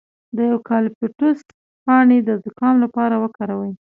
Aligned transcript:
د 0.35 0.37
یوکالیپټوس 0.51 1.39
پاڼې 1.85 2.17
د 2.27 2.29
زکام 2.45 2.75
لپاره 2.85 3.15
وکاروئ 3.23 3.73